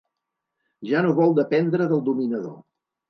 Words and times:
Ja 0.91 1.03
no 1.07 1.13
vol 1.21 1.37
dependre 1.43 1.89
del 1.93 2.03
dominador. 2.09 2.57